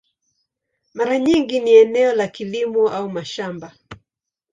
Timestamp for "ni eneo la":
1.59-2.27